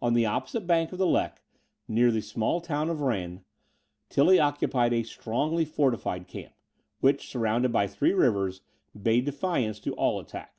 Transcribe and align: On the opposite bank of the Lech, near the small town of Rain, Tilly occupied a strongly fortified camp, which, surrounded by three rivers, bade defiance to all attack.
On 0.00 0.14
the 0.14 0.24
opposite 0.24 0.66
bank 0.66 0.92
of 0.92 0.98
the 0.98 1.06
Lech, 1.06 1.42
near 1.86 2.10
the 2.10 2.22
small 2.22 2.62
town 2.62 2.88
of 2.88 3.02
Rain, 3.02 3.44
Tilly 4.08 4.40
occupied 4.40 4.94
a 4.94 5.02
strongly 5.02 5.66
fortified 5.66 6.26
camp, 6.26 6.54
which, 7.00 7.28
surrounded 7.28 7.70
by 7.70 7.86
three 7.86 8.12
rivers, 8.14 8.62
bade 8.98 9.26
defiance 9.26 9.78
to 9.80 9.92
all 9.92 10.18
attack. 10.20 10.56